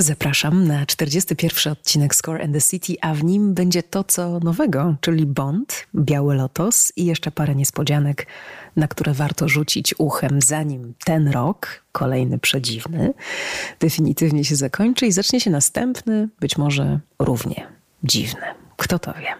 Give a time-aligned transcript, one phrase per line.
[0.00, 4.96] Zapraszam na 41 odcinek Score and the City, a w nim będzie to, co nowego,
[5.00, 8.26] czyli Bond, Biały Lotos i jeszcze parę niespodzianek,
[8.76, 13.14] na które warto rzucić uchem, zanim ten rok, kolejny przedziwny,
[13.80, 17.66] definitywnie się zakończy i zacznie się następny, być może równie
[18.04, 18.46] dziwny.
[18.76, 19.34] Kto to wie?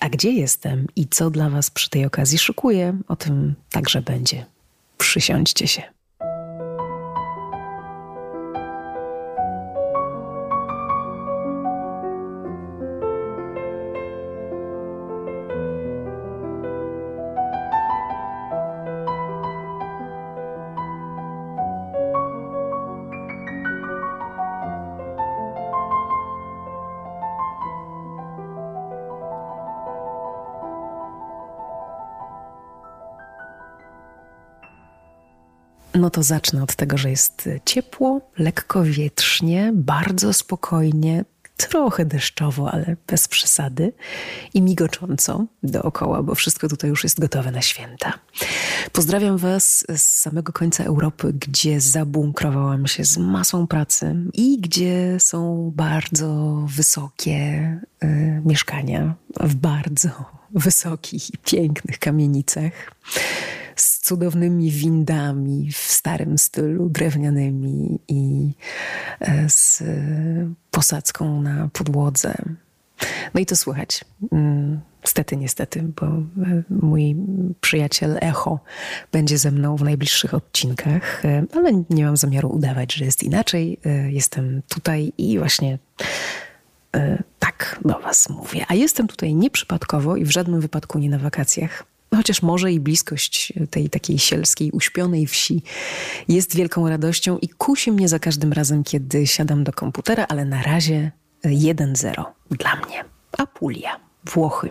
[0.00, 4.46] A gdzie jestem i co dla Was przy tej okazji szykuję, o tym także będzie.
[4.98, 5.99] Przysiądźcie się.
[36.12, 41.24] To zacznę od tego, że jest ciepło, lekko wietrznie, bardzo spokojnie,
[41.56, 43.92] trochę deszczowo, ale bez przesady
[44.54, 48.12] i migocząco dookoła, bo wszystko tutaj już jest gotowe na święta.
[48.92, 55.72] Pozdrawiam Was z samego końca Europy, gdzie zabunkrowałam się z masą pracy i gdzie są
[55.74, 60.08] bardzo wysokie y, mieszkania w bardzo
[60.50, 62.72] wysokich i pięknych kamienicach
[63.80, 68.52] z cudownymi windami w starym stylu, drewnianymi i
[69.20, 69.82] e, z
[70.70, 72.34] posadzką na podłodze.
[73.34, 74.04] No i to słychać.
[74.32, 76.22] Mm, stety, niestety, bo e,
[76.70, 77.16] mój
[77.60, 78.60] przyjaciel Echo
[79.12, 83.78] będzie ze mną w najbliższych odcinkach, e, ale nie mam zamiaru udawać, że jest inaczej.
[84.08, 85.78] Jestem tutaj i właśnie
[87.38, 88.64] tak do Was mówię.
[88.68, 91.84] A jestem tutaj nieprzypadkowo i w żadnym wypadku nie na wakacjach.
[92.14, 95.62] Chociaż może i bliskość tej takiej sielskiej, uśpionej wsi
[96.28, 100.62] jest wielką radością i kusi mnie za każdym razem, kiedy siadam do komputera, ale na
[100.62, 101.12] razie
[101.44, 103.04] 1-0 dla mnie.
[103.38, 104.70] Apulia, Włochy.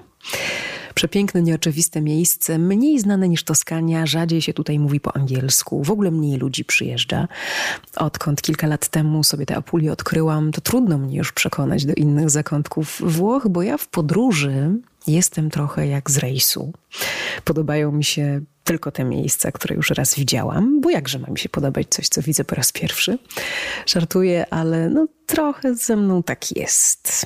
[0.95, 6.11] Przepiękne, nieoczywiste miejsce, mniej znane niż Toskania, rzadziej się tutaj mówi po angielsku, w ogóle
[6.11, 7.27] mniej ludzi przyjeżdża.
[7.95, 12.29] Odkąd kilka lat temu sobie tę Apulię odkryłam, to trudno mnie już przekonać do innych
[12.29, 14.71] zakątków Włoch, bo ja w podróży
[15.11, 16.73] jestem trochę jak z rejsu.
[17.43, 21.49] Podobają mi się tylko te miejsca, które już raz widziałam, bo jakże ma mi się
[21.49, 23.17] podobać coś, co widzę po raz pierwszy.
[23.85, 27.25] Żartuję, ale no trochę ze mną tak jest.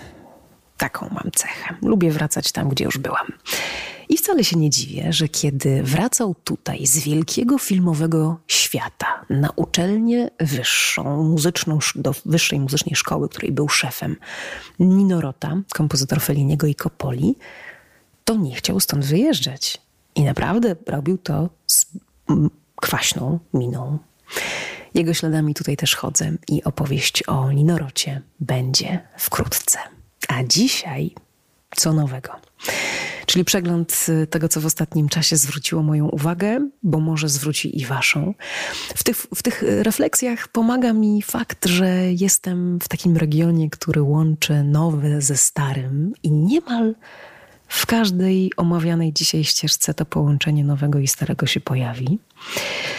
[0.78, 1.76] Taką mam cechę.
[1.82, 3.28] Lubię wracać tam, gdzie już byłam.
[4.10, 10.30] I wcale się nie dziwię, że kiedy wracał tutaj z wielkiego filmowego świata na uczelnię
[10.40, 14.16] wyższą, muzyczną, do wyższej muzycznej szkoły, której był szefem,
[14.80, 17.36] Nino Rota, kompozytor Felliniego i Coppoli,
[18.24, 19.82] to nie chciał stąd wyjeżdżać.
[20.16, 21.86] I naprawdę robił to z
[22.76, 23.98] kwaśną miną.
[24.94, 29.80] Jego śladami tutaj też chodzę i opowieść o Ninorocie będzie wkrótce.
[30.28, 31.12] A dzisiaj
[31.76, 32.30] co nowego?
[33.26, 38.34] Czyli przegląd tego, co w ostatnim czasie zwróciło moją uwagę, bo może zwróci i waszą.
[38.96, 44.64] W tych, w tych refleksjach pomaga mi fakt, że jestem w takim regionie, który łączy
[44.64, 46.96] nowe ze starym i niemal
[47.74, 52.20] w każdej omawianej dzisiaj ścieżce to połączenie nowego i starego się pojawi.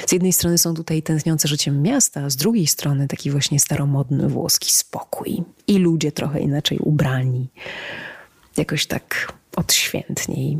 [0.07, 4.29] Z jednej strony są tutaj tętniące życiem miasta, a z drugiej strony taki właśnie staromodny
[4.29, 5.43] włoski spokój.
[5.67, 7.49] I ludzie trochę inaczej ubrani,
[8.57, 10.59] jakoś tak odświętniej,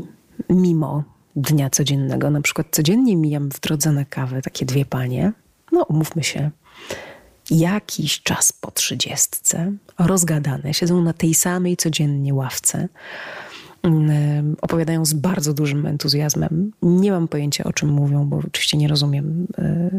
[0.49, 1.03] mimo
[1.35, 2.29] dnia codziennego.
[2.29, 5.31] Na przykład codziennie mijam w drodze na kawę takie dwie panie,
[5.71, 6.51] no umówmy się,
[7.51, 12.87] jakiś czas po trzydziestce, rozgadane, siedzą na tej samej codziennie ławce,
[14.61, 16.71] opowiadają z bardzo dużym entuzjazmem.
[16.81, 19.47] Nie mam pojęcia, o czym mówią, bo oczywiście nie rozumiem.
[19.57, 19.89] E,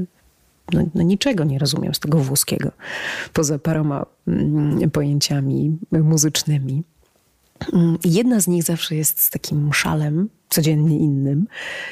[0.72, 2.70] no, no niczego nie rozumiem z tego włoskiego,
[3.32, 6.82] poza paroma mm, pojęciami muzycznymi.
[7.72, 11.47] Mm, jedna z nich zawsze jest z takim szalem, codziennie innym,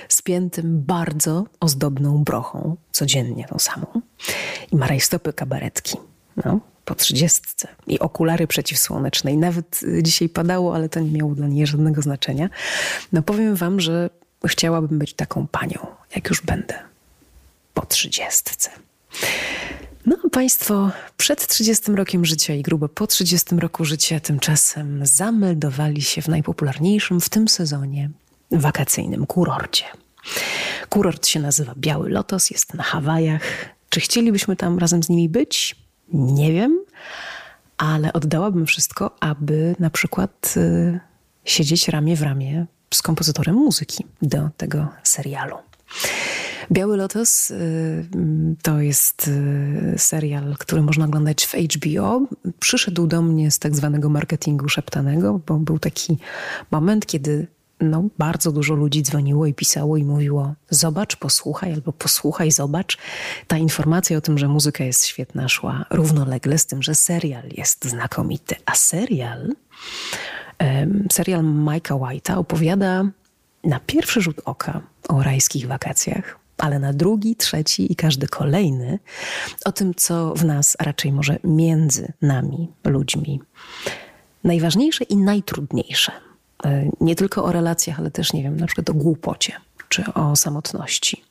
[0.09, 3.87] spiętym bardzo ozdobną brochą, codziennie tą samą.
[4.73, 5.97] I ma rajstopy kabaretki.
[6.45, 9.33] No, po trzydziestce i okulary przeciwsłoneczne.
[9.33, 12.49] I nawet y, dzisiaj padało, ale to nie miało dla niej żadnego znaczenia.
[13.13, 14.11] No powiem wam, że
[14.47, 16.75] chciałabym być taką panią, jak już będę
[17.75, 18.71] po trzydziestce.
[20.07, 26.23] No, Państwo przed 30 rokiem życia i grubo po 30 roku życia tymczasem zameldowali się
[26.23, 28.11] w najpopularniejszym w tym sezonie
[28.51, 29.85] wakacyjnym kurorcie.
[30.89, 33.43] Kurort się nazywa Biały Lotos, jest na Hawajach.
[33.89, 35.77] Czy chcielibyśmy tam razem z nimi być?
[36.13, 36.81] Nie wiem,
[37.77, 41.01] ale oddałabym wszystko, aby na przykład y,
[41.45, 45.57] siedzieć ramię w ramię z kompozytorem muzyki do tego serialu.
[46.73, 48.07] Biały Lotos y,
[48.63, 52.23] to jest y, serial, który można oglądać w HBO.
[52.61, 56.19] Przyszedł do mnie z tak zwanego marketingu szeptanego, bo był taki
[56.71, 57.47] moment, kiedy
[57.91, 62.99] no, bardzo dużo ludzi dzwoniło i pisało i mówiło: Zobacz, posłuchaj, albo posłuchaj, zobacz.
[63.47, 67.85] Ta informacja o tym, że muzyka jest świetna, szła równolegle z tym, że serial jest
[67.85, 68.55] znakomity.
[68.67, 69.53] A serial,
[71.13, 73.05] serial Mike'a White'a opowiada
[73.65, 78.99] na pierwszy rzut oka o rajskich wakacjach, ale na drugi, trzeci i każdy kolejny
[79.65, 83.41] o tym, co w nas, a raczej może między nami, ludźmi,
[84.45, 86.13] najważniejsze i najtrudniejsze.
[86.65, 89.53] E, nie tylko o relacjach, ale też, nie wiem, na przykład o głupocie
[89.89, 91.25] czy o samotności.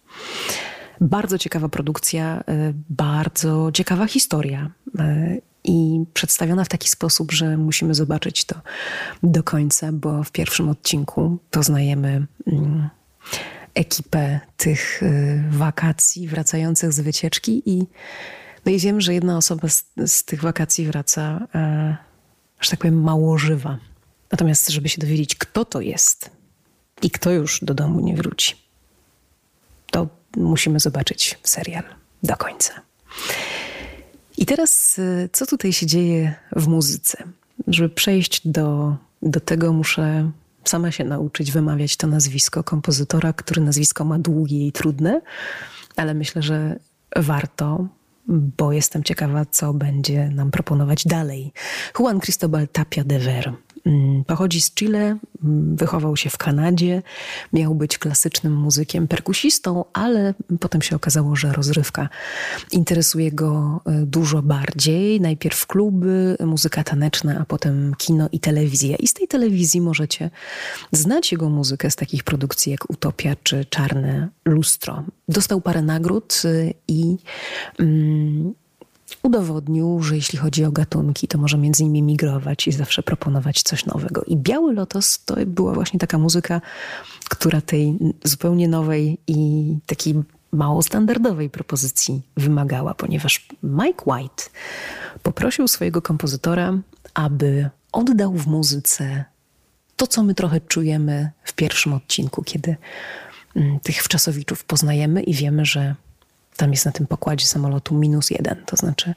[1.01, 7.93] Bardzo ciekawa produkcja, e, bardzo ciekawa historia e, i przedstawiona w taki sposób, że musimy
[7.93, 8.55] zobaczyć to
[9.23, 12.89] do końca, bo w pierwszym odcinku poznajemy mm,
[13.73, 15.01] ekipę tych
[15.49, 17.87] wakacji wracających z wycieczki i,
[18.65, 21.47] no i wiem, że jedna osoba z, z tych wakacji wraca,
[22.61, 23.77] że tak powiem, mało żywa.
[24.33, 26.29] Natomiast, żeby się dowiedzieć, kto to jest
[27.01, 28.55] i kto już do domu nie wróci,
[29.91, 30.07] to
[30.37, 31.83] musimy zobaczyć serial
[32.23, 32.73] do końca.
[34.37, 37.23] I teraz, y, co tutaj się dzieje w muzyce?
[37.67, 40.31] Żeby przejść do, do tego, muszę
[40.63, 45.21] sama się nauczyć wymawiać to nazwisko kompozytora, który nazwisko ma długie i trudne,
[45.95, 46.79] ale myślę, że
[47.15, 47.87] warto,
[48.27, 51.53] bo jestem ciekawa, co będzie nam proponować dalej.
[51.99, 53.53] Juan Cristobal Tapia de Ver
[54.27, 57.01] pochodzi z Chile, mm, wychował się w Kanadzie,
[57.53, 62.09] miał być klasycznym muzykiem, perkusistą, ale potem się okazało, że rozrywka
[62.71, 65.21] interesuje go e, dużo bardziej.
[65.21, 68.95] Najpierw kluby, muzyka taneczna, a potem kino i telewizja.
[68.95, 70.29] I z tej telewizji możecie
[70.91, 75.03] znać jego muzykę z takich produkcji jak Utopia czy Czarne Lustro.
[75.27, 77.17] Dostał parę nagród e, i
[77.79, 78.53] mm,
[79.21, 83.85] udowodnił, że jeśli chodzi o gatunki, to może między nimi migrować i zawsze proponować coś
[83.85, 84.23] nowego.
[84.23, 86.61] I Biały Lotos to była właśnie taka muzyka,
[87.29, 90.15] która tej zupełnie nowej i takiej
[90.51, 94.43] mało standardowej propozycji wymagała, ponieważ Mike White
[95.23, 96.77] poprosił swojego kompozytora,
[97.13, 99.25] aby oddał w muzyce
[99.95, 102.75] to, co my trochę czujemy w pierwszym odcinku, kiedy
[103.55, 105.95] mm, tych wczasowiczów poznajemy i wiemy, że
[106.57, 109.13] tam jest na tym pokładzie samolotu minus jeden, to znaczy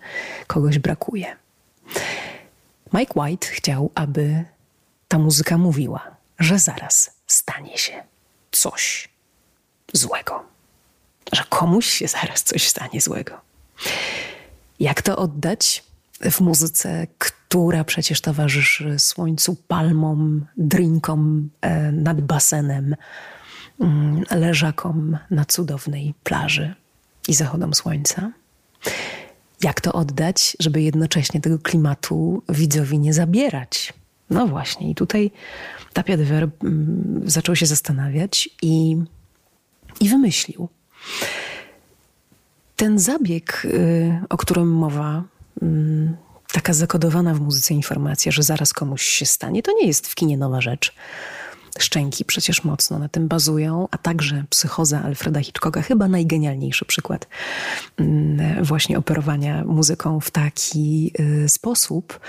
[0.46, 1.36] kogoś brakuje.
[2.92, 4.44] Mike White chciał, aby
[5.08, 8.02] ta muzyka mówiła, że zaraz stanie się
[8.52, 9.08] coś
[9.92, 10.42] złego,
[11.32, 13.40] że komuś się zaraz coś stanie złego.
[14.80, 15.84] Jak to oddać
[16.20, 22.96] w muzyce, która przecież towarzyszy słońcu, palmom, drinkom e, nad basenem,
[23.80, 26.74] mm, leżakom na cudownej plaży?
[27.28, 28.32] I zachodom słońca.
[29.62, 33.93] Jak to oddać, żeby jednocześnie tego klimatu widzowi nie zabierać?
[34.31, 35.31] No właśnie, i tutaj
[35.93, 38.96] Tapia de mm, zaczął się zastanawiać i,
[40.00, 40.69] i wymyślił.
[42.76, 45.25] Ten zabieg, y, o którym mowa,
[45.62, 46.17] mm,
[46.52, 50.38] taka zakodowana w muzyce informacja, że zaraz komuś się stanie, to nie jest w kinie
[50.38, 50.94] nowa rzecz.
[51.78, 57.28] Szczęki przecież mocno na tym bazują, a także psychoza Alfreda Hitchcocka, chyba najgenialniejszy przykład
[57.96, 62.20] mm, właśnie operowania muzyką w taki y, sposób.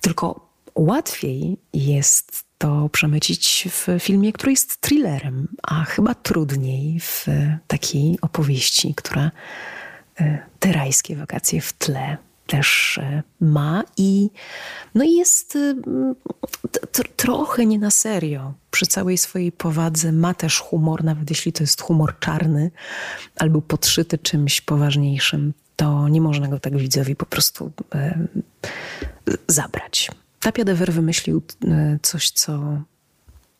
[0.00, 7.26] Tylko łatwiej jest to przemycić w filmie, który jest thrillerem, a chyba trudniej w
[7.66, 9.30] takiej opowieści, która
[10.20, 12.16] y, te rajskie wakacje w tle
[12.50, 14.30] też e, ma i
[14.94, 15.76] no jest y,
[17.16, 18.54] trochę nie na serio.
[18.70, 22.70] Przy całej swojej powadze ma też humor, nawet jeśli to jest humor czarny
[23.36, 28.26] albo podszyty czymś poważniejszym, to nie można go tak widzowi po prostu e,
[29.48, 30.10] zabrać.
[30.40, 32.82] Tapia de Ver wymyślił e, coś, co,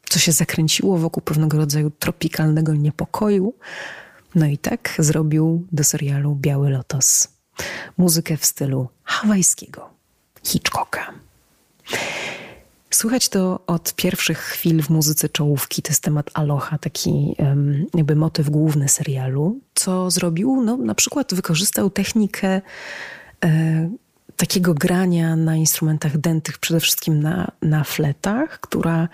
[0.09, 3.55] co się zakręciło wokół pewnego rodzaju tropikalnego niepokoju.
[4.35, 7.40] No i tak zrobił do serialu Biały Lotos
[7.99, 9.91] muzykę w stylu hawajskiego
[10.45, 11.13] Hitchcocka.
[12.91, 15.83] Słychać to od pierwszych chwil w muzyce czołówki.
[15.83, 17.37] To jest temat Aloha, taki
[17.95, 19.61] jakby motyw główny serialu.
[19.75, 20.63] Co zrobił?
[20.63, 22.61] No, na przykład wykorzystał technikę
[23.45, 23.91] e,
[24.37, 29.09] takiego grania na instrumentach dętych, przede wszystkim na, na fletach, która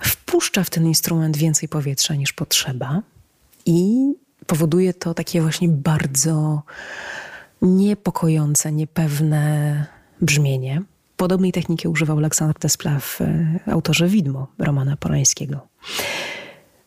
[0.00, 3.02] wpuszcza w ten instrument więcej powietrza niż potrzeba
[3.66, 4.12] i
[4.46, 6.62] powoduje to takie właśnie bardzo
[7.62, 9.84] niepokojące, niepewne
[10.20, 10.82] brzmienie.
[11.16, 15.68] Podobnej techniki używał Aleksander Despla w e, autorze Widmo Romana Polańskiego.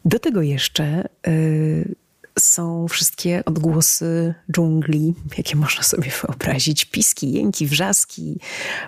[0.06, 1.96] Do tego jeszcze y,
[2.40, 6.86] są wszystkie odgłosy dżungli, jakie można sobie wyobrazić.
[6.86, 8.40] Piski, jęki, wrzaski,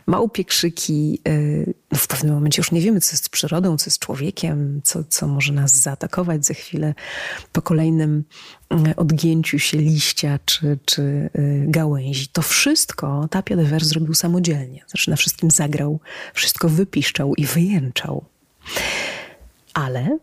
[0.06, 1.20] małpie krzyki.
[1.28, 5.04] Y, no w pewnym momencie już nie wiemy, co jest przyrodą, co jest człowiekiem, co,
[5.04, 6.94] co może nas zaatakować za chwilę
[7.52, 8.24] po kolejnym
[8.88, 12.28] y, odgięciu się liścia czy, czy y, gałęzi.
[12.28, 14.84] To wszystko Tapia de Ver zrobił samodzielnie.
[14.88, 16.00] Znaczy na wszystkim zagrał,
[16.34, 18.26] wszystko wypiszczał i wyjęczał.
[19.74, 20.18] Ale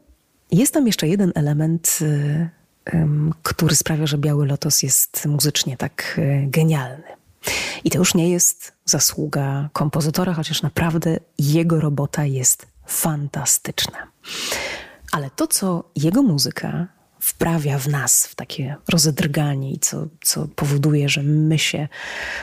[0.53, 1.99] jest tam jeszcze jeden element
[3.43, 7.19] który sprawia, że Biały Lotos jest muzycznie tak e, genialny.
[7.85, 13.99] I to już nie jest zasługa kompozytora, chociaż naprawdę jego robota jest fantastyczna.
[15.13, 16.87] Ale to, co jego muzyka
[17.21, 21.89] wprawia w nas, w takie rozedrganie i co, co powoduje, że my się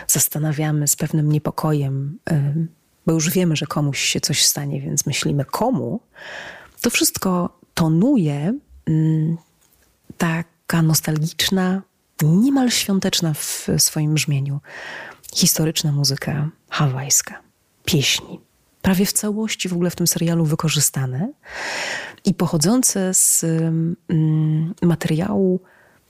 [0.07, 2.19] zastanawiamy z pewnym niepokojem,
[3.05, 5.99] bo już wiemy, że komuś się coś stanie, więc myślimy komu,
[6.81, 8.53] to wszystko tonuje
[8.85, 9.37] mm,
[10.17, 11.81] taka nostalgiczna,
[12.21, 14.59] niemal świąteczna w swoim brzmieniu,
[15.33, 17.41] historyczna muzyka hawajska,
[17.85, 18.39] pieśni.
[18.81, 21.31] Prawie w całości w ogóle w tym serialu wykorzystane
[22.25, 25.59] i pochodzące z mm, materiału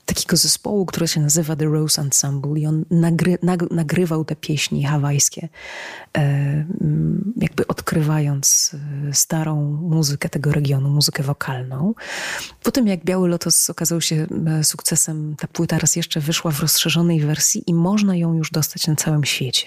[0.06, 4.84] takiego zespołu, który się nazywa The Rose Ensemble i on nagry, nag, nagrywał te pieśni
[4.84, 5.48] hawajskie,
[6.18, 8.76] e, mm, jakby odkrywając
[9.08, 11.94] e, starą muzykę tego regionu, muzykę wokalną.
[12.62, 16.60] Po tym jak Biały Lotos okazał się e, sukcesem, ta płyta raz jeszcze wyszła w
[16.60, 19.66] rozszerzonej wersji i można ją już dostać na całym świecie.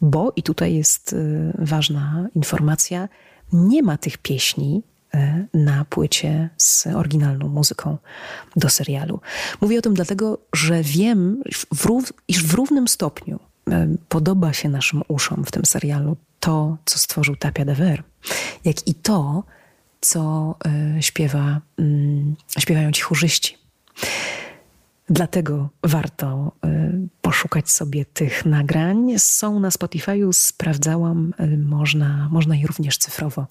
[0.00, 1.14] Bo, i tutaj jest
[1.58, 3.08] ważna informacja,
[3.52, 4.82] nie ma tych pieśni
[5.54, 7.98] na płycie z oryginalną muzyką
[8.56, 9.20] do serialu.
[9.60, 11.42] Mówię o tym dlatego, że wiem,
[12.28, 17.36] iż w równym stopniu e, podoba się naszym uszom w tym serialu to, co stworzył
[17.36, 18.02] Tapia de Ver,
[18.64, 19.44] jak i to,
[20.00, 20.54] co
[20.96, 23.58] e, śpiewa, mm, śpiewają ci chórzyści.
[25.10, 29.18] Dlatego warto y, poszukać sobie tych nagrań.
[29.18, 33.46] Są na Spotify'u, sprawdzałam, y, można, można je również cyfrowo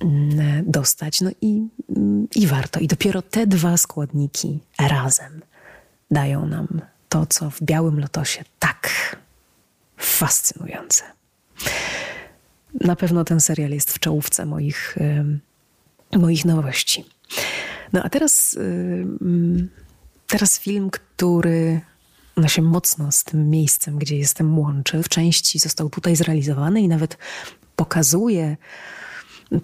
[0.00, 1.20] mm, dostać.
[1.20, 2.80] No i, mm, i warto.
[2.80, 5.40] I dopiero te dwa składniki razem
[6.10, 9.16] dają nam to, co w Białym Lotosie tak
[9.96, 11.04] fascynujące.
[12.80, 17.04] Na pewno ten serial jest w czołówce moich, y, moich nowości.
[17.92, 19.68] No a teraz mm,
[20.34, 21.80] Teraz film, który
[22.36, 25.02] no się mocno z tym miejscem, gdzie jestem łączy.
[25.02, 27.18] W części został tutaj zrealizowany i nawet
[27.76, 28.56] pokazuje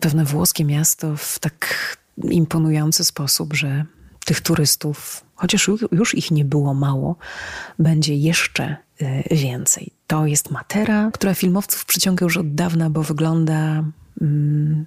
[0.01, 3.85] pewne włoskie miasto w tak imponujący sposób, że
[4.25, 7.17] tych turystów, chociaż już ich nie było mało,
[7.79, 9.93] będzie jeszcze y, więcej.
[10.07, 13.85] To jest Matera, która filmowców przyciąga już od dawna, bo wygląda
[14.21, 14.87] mm,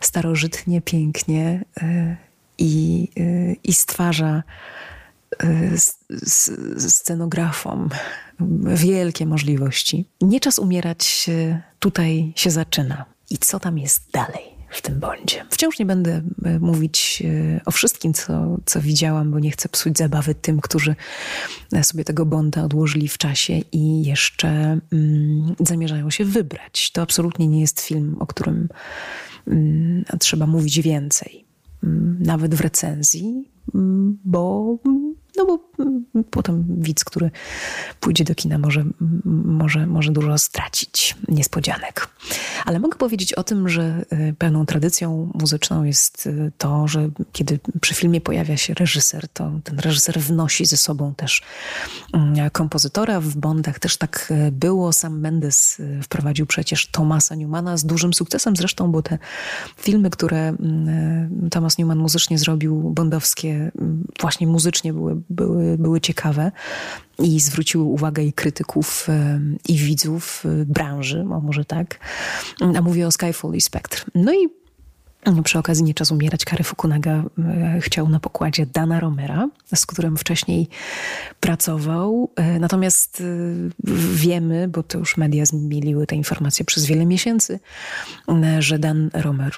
[0.00, 2.16] starożytnie, pięknie y,
[2.58, 4.42] i, y, i stwarza
[6.78, 7.88] scenografom
[8.74, 10.08] wielkie możliwości.
[10.20, 11.30] Nie czas umierać
[11.78, 13.04] tutaj się zaczyna.
[13.30, 14.54] I co tam jest dalej?
[14.74, 15.44] w tym bądzie.
[15.50, 19.98] Wciąż nie będę e, mówić e, o wszystkim, co, co widziałam, bo nie chcę psuć
[19.98, 20.96] zabawy tym, którzy
[21.72, 24.48] e, sobie tego bonda odłożyli w czasie i jeszcze
[24.92, 26.90] mm, zamierzają się wybrać.
[26.92, 28.68] To absolutnie nie jest film, o którym
[29.46, 31.44] mm, trzeba mówić więcej.
[31.84, 34.76] Mm, nawet w recenzji, mm, bo
[35.36, 37.30] no bo mm, potem widz, który
[38.00, 38.84] pójdzie do kina, może,
[39.24, 42.08] może, może dużo stracić niespodzianek.
[42.64, 47.58] Ale mogę powiedzieć o tym, że y, pełną tradycją muzyczną jest y, to, że kiedy
[47.80, 51.42] przy filmie pojawia się reżyser, to ten reżyser wnosi ze sobą też
[52.12, 53.20] mm, kompozytora.
[53.20, 54.92] W Bondach też tak y, było.
[54.92, 59.18] Sam Mendes wprowadził przecież Thomasa Newmana z dużym sukcesem zresztą, bo te
[59.76, 63.72] filmy, które mm, Thomas Newman muzycznie zrobił, bondowskie,
[64.20, 66.52] właśnie muzycznie były były, były ciekawe
[67.18, 69.08] i zwróciły uwagę i krytyków,
[69.68, 71.98] i widzów branży, a może tak.
[72.76, 74.00] A mówię o Skyfall i Spectre.
[74.14, 74.63] No i
[75.44, 80.16] przy okazji Nie czas umierać, Kary Fukunaga e, chciał na pokładzie Dana Romera, z którym
[80.16, 80.68] wcześniej
[81.40, 82.30] pracował.
[82.36, 83.24] E, natomiast e,
[84.14, 87.60] wiemy, bo to już media zmieliły te informacje przez wiele miesięcy,
[88.58, 89.56] że Dan Romer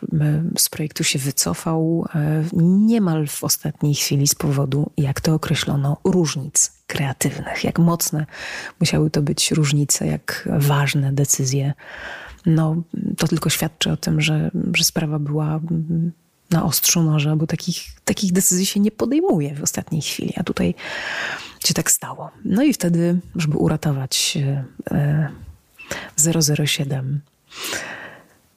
[0.58, 2.06] z projektu się wycofał
[2.62, 7.64] niemal w ostatniej chwili z powodu, jak to określono, różnic kreatywnych.
[7.64, 8.26] Jak mocne
[8.80, 11.74] musiały to być różnice, jak ważne decyzje
[12.46, 12.82] no,
[13.16, 15.60] to tylko świadczy o tym, że, że sprawa była
[16.50, 20.74] na ostrzu noża, bo takich, takich decyzji się nie podejmuje w ostatniej chwili, a tutaj
[21.64, 22.30] się tak stało.
[22.44, 24.38] No i wtedy, żeby uratować
[26.16, 26.86] 007 e, przy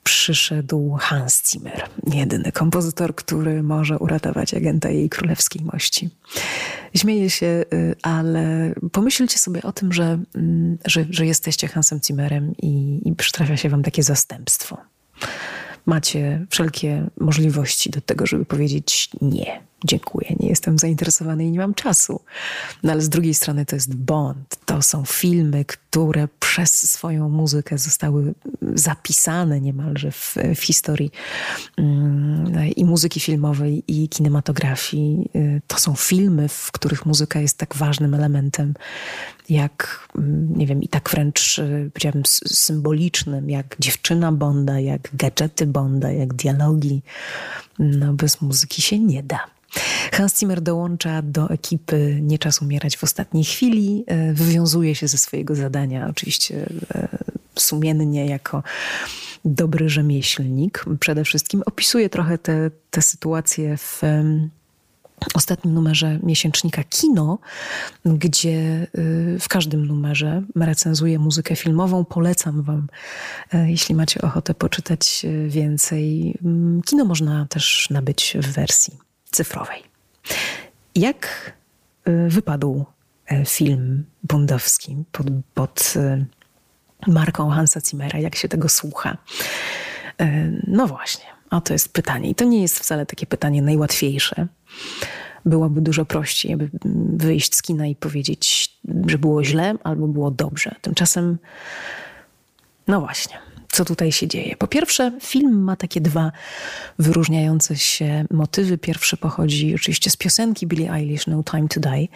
[0.10, 6.10] przyszedł Hans Zimmer, jedyny kompozytor, który może uratować agenta jej królewskiej mości.
[6.96, 12.54] Śmieję się, y, ale pomyślcie sobie o tym, że, mm, że, że jesteście Hansem Zimmerem
[12.58, 14.78] i, i przytrafia się wam takie zastępstwo.
[15.86, 21.74] Macie wszelkie możliwości do tego, żeby powiedzieć nie dziękuję, nie jestem zainteresowany i nie mam
[21.74, 22.22] czasu.
[22.84, 24.58] No ale z drugiej strony to jest Bond.
[24.66, 28.34] To są filmy, które przez swoją muzykę zostały
[28.74, 31.12] zapisane niemalże w, w historii
[31.78, 35.30] mm, i muzyki filmowej, i kinematografii.
[35.36, 38.74] Y, to są filmy, w których muzyka jest tak ważnym elementem,
[39.50, 45.68] jak, mm, nie wiem, i tak wręcz, y, powiedziałabym, symbolicznym, jak dziewczyna Bonda, jak gadżety
[45.68, 47.02] Bonda, jak dialogi.
[47.80, 49.40] No, bez muzyki się nie da.
[50.12, 54.04] Hans Zimmer dołącza do ekipy Nie czas umierać w ostatniej chwili.
[54.08, 57.08] E, wywiązuje się ze swojego zadania, oczywiście e,
[57.56, 58.64] sumiennie, jako
[59.46, 60.86] dobry rzemieślnik.
[61.00, 62.38] Przede wszystkim opisuje trochę
[62.92, 64.02] te sytuacje w
[65.34, 67.40] ostatnim numerze miesięcznika Kino,
[68.06, 68.88] gdzie e,
[69.40, 72.06] w każdym numerze recenzuje muzykę filmową.
[72.06, 72.88] Polecam Wam,
[73.66, 76.36] jeśli macie ochotę poczytać więcej.
[76.86, 78.98] Kino można też nabyć w wersji
[79.32, 79.84] cyfrowej.
[80.96, 81.54] Jak
[82.08, 82.86] y, wypadł
[83.28, 86.26] e, film bondowski pod, pod y,
[87.12, 88.20] marką Hansa Zimmera?
[88.20, 89.18] Jak się tego słucha?
[90.68, 92.30] No właśnie, a to jest pytanie.
[92.30, 94.48] I to nie jest wcale takie pytanie najłatwiejsze.
[95.46, 96.70] Byłoby dużo prościej, aby
[97.14, 98.74] wyjść z kina i powiedzieć,
[99.08, 100.76] że było źle albo było dobrze.
[100.82, 101.38] Tymczasem,
[102.88, 103.38] no właśnie,
[103.72, 104.56] co tutaj się dzieje.
[104.56, 106.32] Po pierwsze, film ma takie dwa
[107.00, 108.78] wyróżniające się motywy.
[108.78, 112.08] Pierwszy pochodzi oczywiście z piosenki Billie Eilish No Time to Die,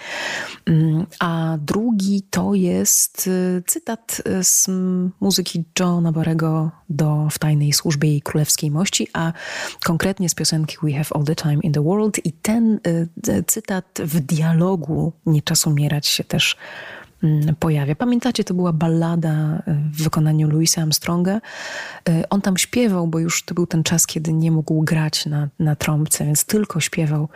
[0.65, 4.67] mm, a drugi to jest y, cytat z
[5.19, 9.33] muzyki Johna Barego do W tajnej służbie jej królewskiej mości, a
[9.86, 12.79] konkretnie z piosenki We Have All the Time in the World i ten
[13.27, 16.57] y, cytat w dialogu Nie czas umierać się też
[17.60, 17.96] pojawia.
[17.96, 19.62] Pamiętacie, to była ballada e,
[19.94, 21.42] w wykonaniu Louisa Armstronga.
[22.10, 25.50] E, on tam śpiewał, bo już to był ten czas, kiedy nie mógł grać na,
[25.59, 27.29] na trąbce, więc tylko śpiewał,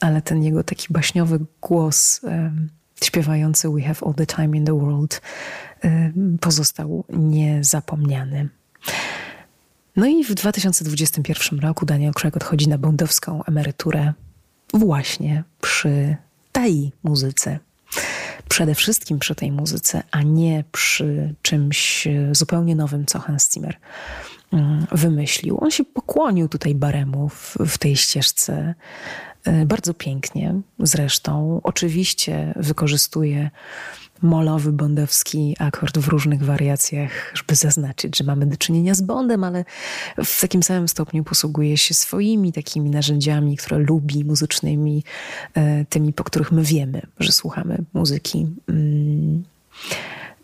[0.00, 2.20] ale ten jego taki baśniowy głos
[3.04, 5.20] śpiewający We have all the time in the world
[6.40, 8.48] pozostał niezapomniany.
[9.96, 14.12] No i w 2021 roku Daniel Craig odchodzi na bondowską emeryturę
[14.74, 16.16] właśnie przy
[16.52, 17.58] tej muzyce
[18.50, 23.76] przede wszystkim przy tej muzyce, a nie przy czymś zupełnie nowym, co Hans Zimmer
[24.52, 25.58] mm, wymyślił.
[25.60, 28.74] On się pokłonił tutaj Baremu w, w tej ścieżce
[29.44, 31.60] e, bardzo pięknie zresztą.
[31.62, 33.50] Oczywiście wykorzystuje
[34.22, 39.64] molowy bondowski akord w różnych wariacjach, żeby zaznaczyć, że mamy do czynienia z Bondem, ale
[40.24, 45.04] w takim samym stopniu posługuje się swoimi takimi narzędziami, które lubi, muzycznymi,
[45.54, 48.46] e, tymi, po których my wiemy, że słuchamy muzyki.
[48.68, 49.42] Mm,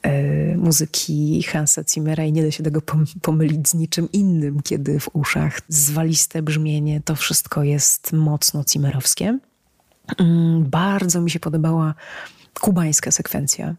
[0.03, 2.83] e, muzyki Hansa Zimmera i nie da się tego
[3.23, 9.39] pomylić z niczym innym, kiedy w uszach zwaliste brzmienie, to wszystko jest mocno Zimmerowskie.
[10.19, 11.95] Mm, bardzo mi się podobała
[12.61, 13.75] kubańska sekwencja.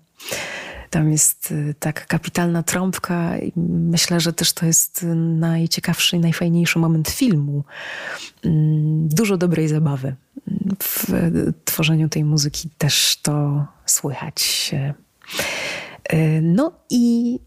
[0.89, 3.33] Tam jest y, tak kapitalna trąbka
[3.91, 7.63] myślę, że też to jest najciekawszy i najfajniejszy moment filmu.
[8.43, 10.15] Mm, dużo dobrej zabawy.
[10.83, 11.13] W
[11.65, 14.71] tworzeniu tej muzyki też to słychać.
[16.13, 17.39] Y, no i,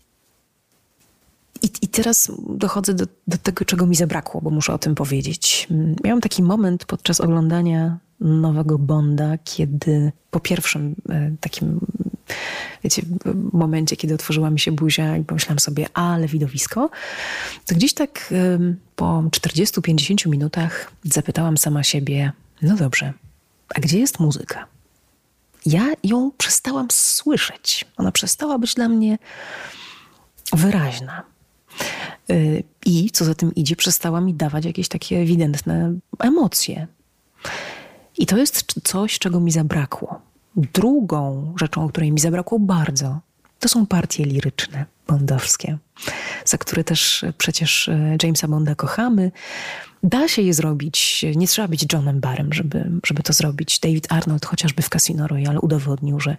[1.63, 5.69] i, i teraz dochodzę do, do tego, czego mi zabrakło, bo muszę o tym powiedzieć.
[6.05, 11.81] Miałam taki moment podczas oglądania nowego Bonda, kiedy po pierwszym e, takim,
[12.85, 13.03] wiecie,
[13.53, 16.91] momencie, kiedy otworzyła mi się buzia i pomyślałam sobie, ale widowisko,
[17.67, 18.35] to gdzieś tak
[18.97, 23.13] po 40-50 minutach zapytałam sama siebie, no dobrze,
[23.75, 24.67] a gdzie jest muzyka?
[25.67, 27.85] Ja ją przestałam słyszeć.
[27.97, 29.19] Ona przestała być dla mnie
[30.53, 31.23] wyraźna.
[32.31, 32.35] E,
[32.87, 36.87] I co za tym idzie, przestała mi dawać jakieś takie ewidentne emocje.
[38.21, 40.21] I to jest coś, czego mi zabrakło.
[40.57, 43.21] Drugą rzeczą, której mi zabrakło bardzo,
[43.61, 45.79] to są partie liryczne bondowskie,
[46.45, 49.33] za które też przecież e, Jamesa Bonda kochamy.
[50.03, 53.79] Da się je zrobić, nie trzeba być Johnem Barrem, żeby, żeby to zrobić.
[53.79, 56.37] David Arnold chociażby w Casino Royale udowodnił, że,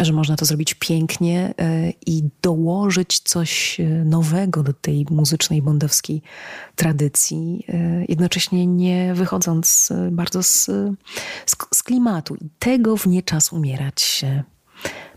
[0.00, 6.22] że można to zrobić pięknie e, i dołożyć coś e, nowego do tej muzycznej bondowskiej
[6.76, 7.66] tradycji,
[8.08, 10.64] jednocześnie nie wychodząc bardzo z,
[11.46, 12.36] z, z klimatu.
[12.36, 14.24] I tego w nie czas umierać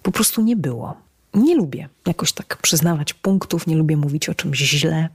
[0.01, 4.57] po prostu nie było nie lubię jakoś tak przyznawać punktów, nie lubię mówić o czymś
[4.57, 5.09] źle.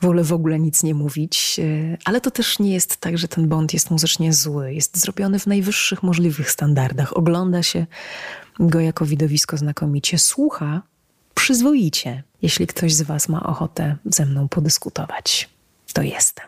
[0.00, 1.60] wolę w ogóle nic nie mówić.
[1.62, 4.74] E, ale to też nie jest tak, że ten Bond jest muzycznie zły.
[4.74, 7.16] Jest zrobiony w najwyższych możliwych standardach.
[7.16, 7.86] Ogląda się
[8.60, 10.18] go jako widowisko znakomicie.
[10.18, 10.82] Słucha
[11.34, 12.22] przyzwoicie.
[12.42, 15.48] Jeśli ktoś z Was ma ochotę ze mną podyskutować,
[15.92, 16.46] to jestem.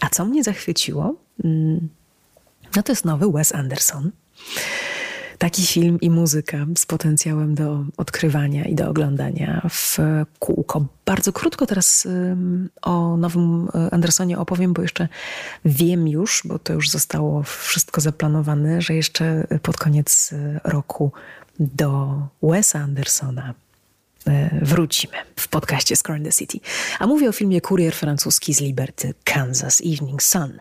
[0.00, 1.14] A co mnie zachwyciło?
[1.44, 1.88] Mm,
[2.76, 4.10] no to jest nowy Wes Anderson.
[5.44, 9.98] Taki film i muzyka z potencjałem do odkrywania i do oglądania w
[10.38, 10.86] kółko.
[11.06, 12.08] Bardzo krótko teraz
[12.82, 15.08] o nowym e, Andersonie opowiem, bo jeszcze
[15.64, 21.12] wiem już, bo to już zostało wszystko zaplanowane, że jeszcze pod koniec e, roku
[21.58, 23.54] do Wesa Andersona
[24.62, 26.58] wrócimy w podcaście Score in the City.
[26.98, 30.60] A mówię o filmie Kurier francuski z Liberty, Kansas Evening Sun.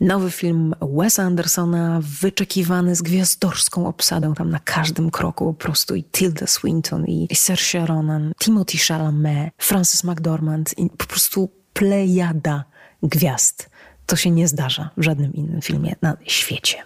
[0.00, 6.04] Nowy film Wesa Andersona, wyczekiwany z gwiazdorską obsadą tam na każdym kroku po prostu i
[6.04, 12.64] Tilda Swinton i Saoirse Ronan, Timothy Chalamet, Francis McDormand i po prostu plejada
[13.02, 13.70] gwiazd.
[14.06, 16.78] To się nie zdarza w żadnym innym filmie na świecie.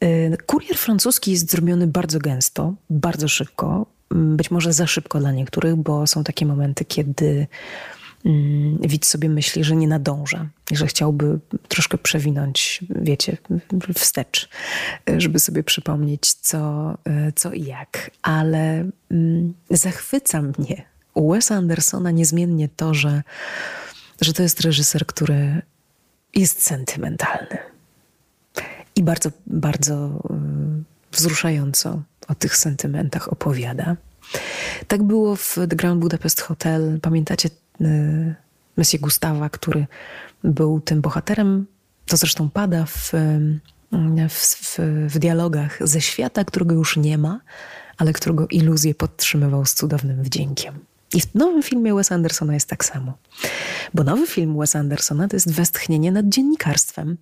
[0.00, 3.86] E, kurier francuski jest zrobiony bardzo gęsto, bardzo szybko.
[4.14, 7.46] Mm, być może za szybko dla niektórych, bo są takie momenty, kiedy
[8.24, 13.36] mm, widz sobie myśli, że nie nadąża i że chciałby troszkę przewinąć, wiecie,
[13.94, 14.48] wstecz,
[15.16, 16.94] żeby sobie przypomnieć, co,
[17.34, 18.10] co i jak.
[18.22, 23.22] Ale mm, zachwyca mnie u Wesa Andersona niezmiennie to, że,
[24.20, 25.62] że to jest reżyser, który
[26.34, 27.58] jest sentymentalny
[28.96, 30.22] i bardzo, bardzo
[31.12, 33.96] wzruszająco o tych sentymentach opowiada.
[34.88, 36.98] Tak było w The Grand Budapest Hotel.
[37.02, 37.48] Pamiętacie
[37.80, 38.34] y,
[38.76, 39.86] Monsieur Gustawa, który
[40.44, 41.66] był tym bohaterem?
[42.06, 42.86] To zresztą pada y,
[44.28, 47.40] w, w, w dialogach ze świata, którego już nie ma,
[47.98, 50.89] ale którego iluzję podtrzymywał z cudownym wdziękiem.
[51.14, 53.18] I w nowym filmie Wes Andersona jest tak samo.
[53.94, 57.16] Bo nowy film Wes Andersona to jest westchnienie nad dziennikarstwem,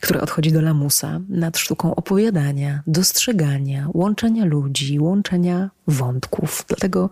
[0.00, 6.64] które odchodzi do lamusa, nad sztuką opowiadania, dostrzegania, łączenia ludzi, łączenia wątków.
[6.68, 7.10] Dlatego,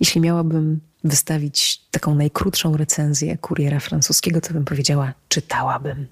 [0.00, 6.06] jeśli miałabym wystawić taką najkrótszą recenzję kuriera francuskiego, to bym powiedziała: czytałabym.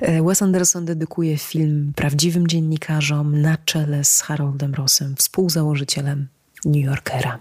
[0.00, 6.28] E, Wes Anderson dedykuje film prawdziwym dziennikarzom na czele z Haroldem Rossem, współzałożycielem
[6.64, 7.38] New Yorkera.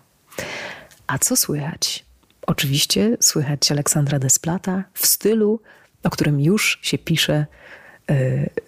[1.12, 2.06] A co słychać?
[2.47, 5.62] Oczywiście słychać Aleksandra Desplata w stylu,
[6.04, 8.15] o którym już się pisze e,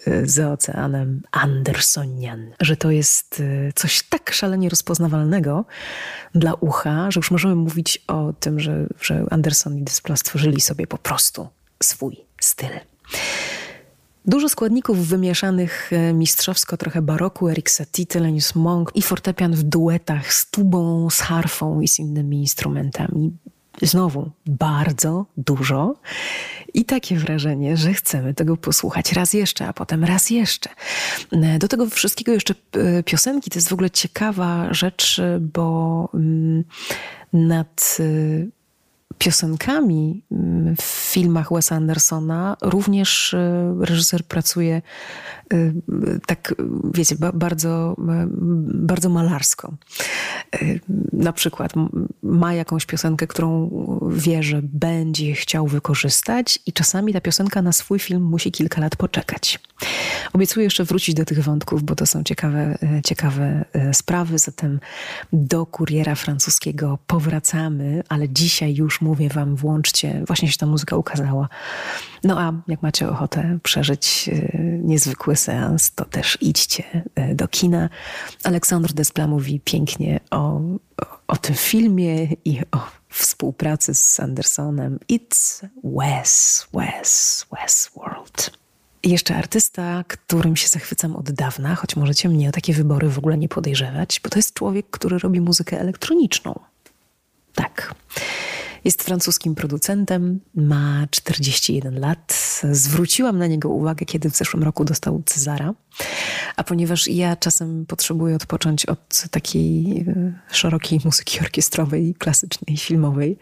[0.08, 5.66] e, za oceanem Andersonian, że to jest e, coś tak szalenie rozpoznawalnego
[6.36, 10.88] dla ucha, że już możemy mówić o tym, że, że Anderson i Desplat stworzyli sobie
[10.88, 11.48] po prostu
[11.84, 12.80] swój styl.
[14.26, 20.34] Dużo składników wymieszanych e, mistrzowsko, trochę baroku, Erik Satie, Thelonious Monk i fortepian w duetach
[20.34, 23.32] z tubą, z harfą i z innymi instrumentami.
[23.82, 25.96] Znowu bardzo dużo
[26.74, 30.70] i takie wrażenie, że chcemy tego posłuchać raz jeszcze, a potem raz jeszcze.
[31.32, 36.64] E, do tego wszystkiego jeszcze e, piosenki to jest w ogóle ciekawa rzecz, bo mm,
[37.34, 37.98] nad
[39.18, 40.24] piosenkami
[40.82, 44.82] w filmach Wesa Andersona również e, reżyser pracuje
[45.54, 45.74] e,
[46.26, 46.56] tak,
[46.94, 47.96] wiecie, bardzo,
[48.68, 49.74] bardzo malarsko.
[50.52, 50.58] E,
[51.14, 51.74] na przykład
[52.24, 53.70] ma jakąś piosenkę, którą
[54.12, 58.96] wie, że będzie chciał wykorzystać i czasami ta piosenka na swój film musi kilka lat
[58.96, 59.60] poczekać.
[60.34, 64.80] Obiecuję jeszcze wrócić do tych wątków, bo to są ciekawe, ciekawe sprawy, zatem
[65.34, 71.50] do kuriera francuskiego powracamy, ale dzisiaj już mówię wam, włączcie, właśnie się ta muzyka ukazała.
[72.24, 77.90] No a jak macie ochotę przeżyć y, niezwykły seans, to też idźcie y, do kina.
[78.44, 80.62] Aleksandr Despla mówi pięknie o,
[81.28, 82.80] o, tym filmie i o
[83.10, 85.00] współpracy z Sandersonem.
[85.12, 88.52] It's Wes, Wes, World.
[89.04, 93.38] Jeszcze artysta, którym się zachwycam od dawna, choć możecie mnie o takie wybory w ogóle
[93.38, 96.60] nie podejrzewać, bo to jest człowiek, który robi muzykę elektroniczną.
[97.56, 97.96] Tak.
[98.84, 102.62] Jest francuskim producentem, ma 41 lat.
[102.72, 105.74] Zwróciłam na niego uwagę, kiedy w zeszłym roku dostał Cezara.
[106.56, 113.38] A ponieważ ja czasem potrzebuję odpocząć od takiej e, szerokiej muzyki orkiestrowej, klasycznej, filmowej,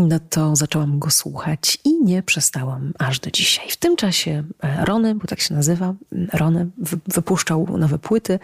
[0.00, 3.70] no to zaczęłam go słuchać i nie przestałam aż do dzisiaj.
[3.70, 5.94] W tym czasie e, Rony, bo tak się nazywa,
[6.32, 6.66] Rony
[7.06, 8.38] wypuszczał nowe płyty,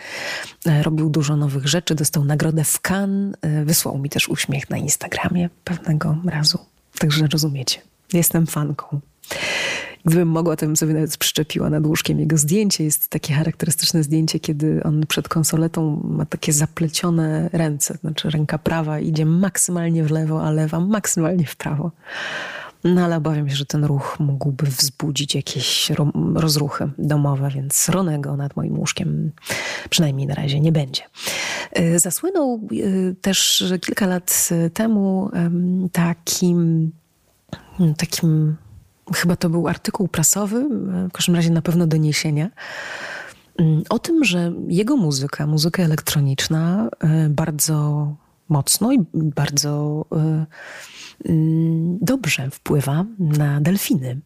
[0.66, 4.76] e, robił dużo nowych rzeczy, dostał nagrodę w Cannes, e, wysłał mi też uśmiech na
[4.76, 6.58] Instagramie pewnego razu.
[6.98, 7.80] Także rozumiecie,
[8.12, 9.00] jestem fanką.
[10.04, 12.84] Gdybym mogła, to bym sobie nawet przyczepiła nad łóżkiem jego zdjęcie.
[12.84, 17.98] Jest takie charakterystyczne zdjęcie, kiedy on przed konsoletą ma takie zaplecione ręce.
[18.00, 21.90] Znaczy ręka prawa idzie maksymalnie w lewo, a lewa maksymalnie w prawo.
[22.84, 25.90] No ale obawiam się, że ten ruch mógłby wzbudzić jakieś
[26.34, 29.30] rozruchy domowe, więc Ronego nad moim łóżkiem
[29.90, 31.02] przynajmniej na razie nie będzie.
[31.72, 35.30] E, zasłynął e, też kilka lat temu
[35.92, 36.92] takim,
[37.96, 38.56] takim
[39.12, 40.68] chyba to był artykuł prasowy,
[41.08, 42.50] w każdym razie na pewno doniesienia,
[43.88, 48.08] o tym, że jego muzyka, muzyka elektroniczna e, bardzo
[48.48, 50.04] mocno i bardzo
[51.28, 54.20] Mm, dobrze wpływa na delfiny.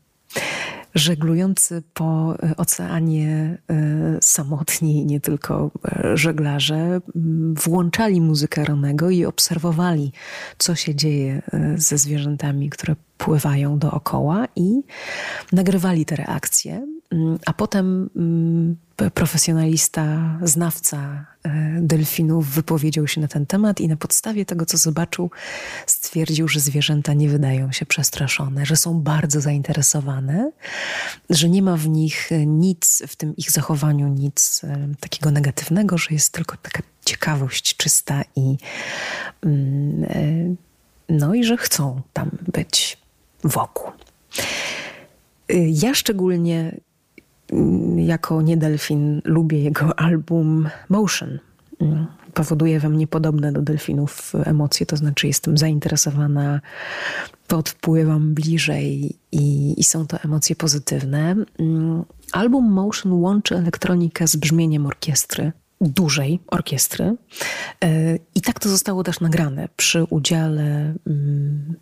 [0.97, 7.01] Żeglujący po e, oceanie e, samotni, nie tylko e, żeglarze,
[7.55, 10.13] włączali muzykę Ronego i obserwowali,
[10.59, 11.43] co się dzieje
[11.77, 14.83] ze zwierzętami, które pływają dookoła i
[15.53, 16.87] nagrywali te reakcje,
[17.47, 18.11] a potem
[19.15, 25.31] profesjonalista, znawca e, delfinów wypowiedział się na ten temat i na podstawie tego, co zobaczył,
[25.87, 30.51] stwierdził, że zwierzęta nie wydają się przestraszone, że są bardzo zainteresowane,
[31.31, 36.09] że nie ma w nich nic, w tym ich zachowaniu nic e, takiego negatywnego, że
[36.11, 38.57] jest tylko taka ciekawość czysta i
[39.43, 40.55] mm, e,
[41.09, 42.99] no i że chcą tam być
[43.45, 43.93] wokół.
[45.69, 46.81] Ja szczególnie
[47.97, 51.39] jako niedelfin lubię jego album Motion.
[52.35, 56.61] Powoduje we mnie podobne do delfinów emocje, to znaczy jestem zainteresowana,
[57.47, 61.37] podpływam bliżej i, i są to emocje pozytywne.
[62.33, 67.17] Album Motion łączy elektronikę z brzmieniem orkiestry dużej orkiestry.
[68.35, 71.75] I tak to zostało też nagrane przy udziale mm,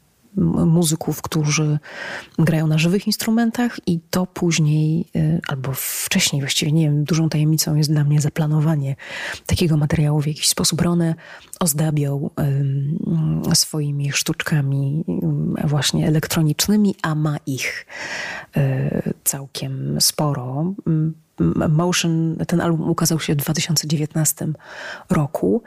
[0.67, 1.79] muzyków, którzy
[2.39, 7.75] grają na żywych instrumentach i to później, y, albo wcześniej właściwie, nie wiem, dużą tajemnicą
[7.75, 8.97] jest dla mnie zaplanowanie
[9.47, 10.81] takiego materiału w jakiś sposób.
[10.81, 11.15] Ronę
[11.61, 12.31] ozdabiał
[13.55, 15.05] swoimi sztuczkami
[15.65, 17.87] właśnie elektronicznymi, a ma ich
[18.57, 20.75] y, całkiem sporo.
[21.69, 24.49] Motion, ten album ukazał się w 2019
[25.11, 25.63] roku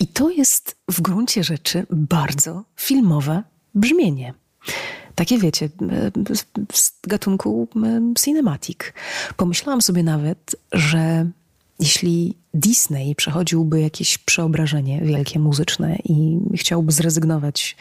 [0.00, 3.42] i to jest w gruncie rzeczy bardzo filmowe
[3.74, 4.34] brzmienie.
[5.14, 5.68] Takie wiecie,
[6.72, 7.68] z gatunku
[8.18, 8.78] cinematic.
[9.36, 11.30] Pomyślałam sobie nawet, że
[11.80, 17.76] jeśli Disney przechodziłby jakieś przeobrażenie wielkie muzyczne i chciałby zrezygnować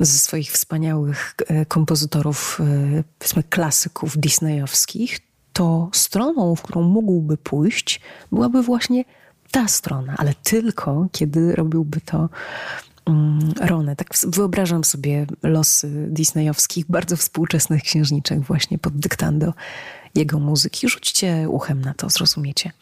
[0.00, 5.20] ze swoich wspaniałych e, kompozytorów, e, powiedzmy klasyków disneyowskich,
[5.52, 8.00] to stroną, w którą mógłby pójść,
[8.32, 9.04] byłaby właśnie
[9.50, 12.28] ta strona, ale tylko kiedy robiłby to
[13.60, 13.96] Ronę.
[13.96, 19.54] Tak wyobrażam sobie losy disneyowskich, bardzo współczesnych księżniczek właśnie pod dyktando
[20.14, 20.88] jego muzyki.
[20.88, 22.72] Rzućcie uchem na to, zrozumiecie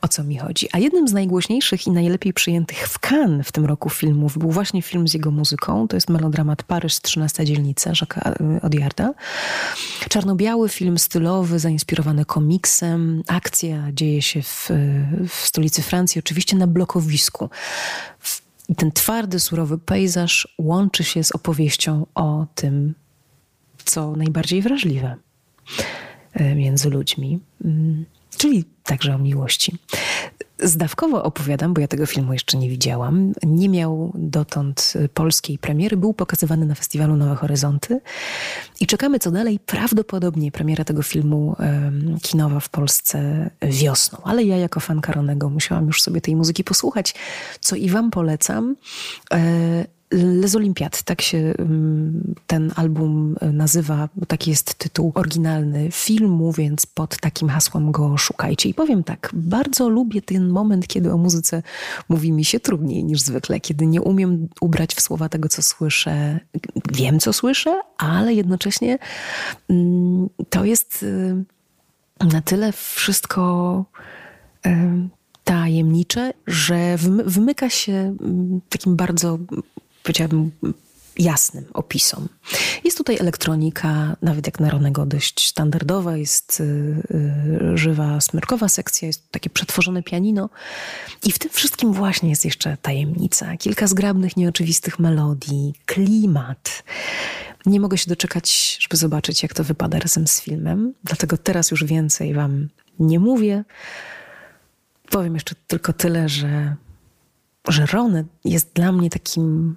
[0.00, 0.68] o co mi chodzi.
[0.72, 4.82] A jednym z najgłośniejszych i najlepiej przyjętych w Cannes w tym roku filmów był właśnie
[4.82, 5.88] film z jego muzyką.
[5.88, 9.14] To jest melodramat Paryż, 13 dzielnica Jacques'a Odiarda.
[10.08, 13.22] Czarno-biały film stylowy, zainspirowany komiksem.
[13.26, 14.70] Akcja dzieje się w,
[15.28, 17.50] w stolicy Francji, oczywiście na blokowisku.
[18.18, 22.94] W i ten twardy, surowy pejzaż łączy się z opowieścią o tym,
[23.84, 25.16] co najbardziej wrażliwe
[26.32, 28.04] e, między ludźmi, mm,
[28.36, 29.78] czyli także o miłości.
[30.58, 33.32] Zdawkowo opowiadam, bo ja tego filmu jeszcze nie widziałam.
[33.42, 35.96] Nie miał dotąd polskiej premiery.
[35.96, 38.00] Był pokazywany na festiwalu Nowe Horyzonty.
[38.80, 39.58] I czekamy co dalej.
[39.66, 44.18] Prawdopodobnie premiera tego filmu um, kinowa w Polsce wiosną.
[44.24, 47.14] Ale ja jako fan Karonego musiałam już sobie tej muzyki posłuchać,
[47.60, 48.76] co i wam polecam.
[49.32, 49.84] E,
[50.14, 51.54] Les Olympiad, tak się
[52.46, 58.68] ten album e, nazywa, taki jest tytuł oryginalny filmu, więc pod takim hasłem go szukajcie.
[58.68, 61.62] I powiem tak, bardzo lubię ten moment, kiedy o muzyce
[62.08, 66.40] mówi mi się trudniej niż zwykle, kiedy nie umiem ubrać w słowa tego, co słyszę.
[66.92, 68.98] Wiem, co słyszę, ale jednocześnie
[70.50, 71.44] to jest y,
[72.32, 73.84] na tyle wszystko
[74.66, 74.70] y,
[75.44, 76.96] tajemnicze, że
[77.26, 78.16] wymyka się
[78.68, 79.38] takim bardzo
[80.04, 80.50] powiedziałabym,
[81.18, 82.28] jasnym opisom.
[82.84, 89.06] Jest tutaj elektronika, nawet jak na Ronego dość standardowa, jest y, y, żywa, smyrkowa sekcja,
[89.06, 90.50] jest takie przetworzone pianino
[91.26, 93.56] i w tym wszystkim właśnie jest jeszcze tajemnica.
[93.56, 96.84] Kilka zgrabnych, nieoczywistych melodii, klimat.
[97.66, 101.84] Nie mogę się doczekać, żeby zobaczyć, jak to wypada razem z filmem, dlatego teraz już
[101.84, 103.64] więcej wam nie mówię.
[105.10, 106.76] Powiem jeszcze tylko tyle, że,
[107.68, 109.76] że Rony jest dla mnie takim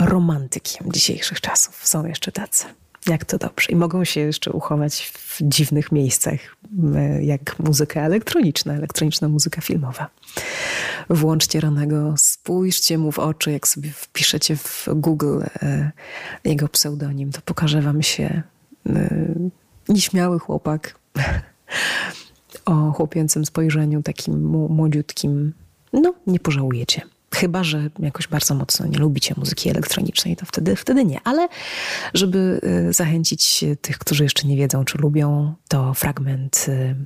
[0.00, 1.86] romantykiem dzisiejszych czasów.
[1.86, 2.64] Są jeszcze tacy.
[3.06, 3.72] Jak to dobrze.
[3.72, 6.38] I mogą się jeszcze uchować w dziwnych miejscach,
[7.20, 10.10] jak muzyka elektroniczna, elektroniczna muzyka filmowa.
[11.10, 15.92] Włączcie Ronego, spójrzcie mu w oczy, jak sobie wpiszecie w Google e,
[16.44, 18.42] jego pseudonim, to pokaże wam się
[19.88, 20.98] nieśmiały chłopak
[22.64, 25.52] o chłopięcym spojrzeniu, takim młodziutkim.
[25.92, 27.02] No, nie pożałujecie.
[27.40, 31.20] Chyba, że jakoś bardzo mocno nie lubicie muzyki elektronicznej, to wtedy, wtedy nie.
[31.24, 31.48] Ale
[32.14, 36.96] żeby y, zachęcić tych, którzy jeszcze nie wiedzą, czy lubią, to fragment y,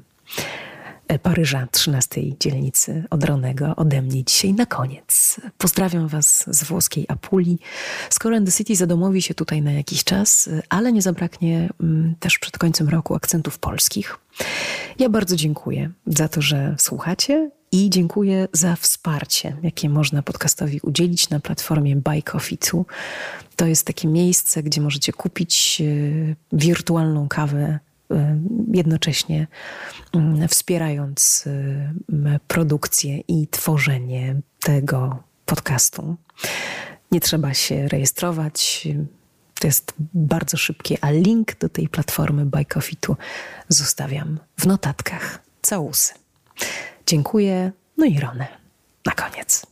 [1.12, 5.40] y, Paryża, 13 dzielnicy Odronego ode mnie dzisiaj na koniec.
[5.58, 7.58] Pozdrawiam Was z włoskiej Apulii.
[8.10, 12.58] Skoro the City zadomowi się tutaj na jakiś czas, ale nie zabraknie mm, też przed
[12.58, 14.18] końcem roku akcentów polskich.
[14.98, 21.30] Ja bardzo dziękuję za to, że słuchacie i dziękuję za wsparcie, jakie można podcastowi udzielić
[21.30, 22.85] na platformie Buy Coffee 2.
[23.56, 27.78] To jest takie miejsce, gdzie możecie kupić e, wirtualną kawę
[28.11, 28.38] e,
[28.72, 29.46] jednocześnie
[30.12, 36.16] mm, wspierając e, produkcję i tworzenie tego podcastu.
[37.12, 38.88] Nie trzeba się rejestrować.
[39.61, 42.61] To jest bardzo szybkie, a link do tej platformy 2
[43.68, 45.42] zostawiam w notatkach.
[45.62, 46.14] Całusy.
[47.06, 47.72] Dziękuję.
[47.98, 48.46] No i Ronę.
[49.06, 49.66] Na koniec.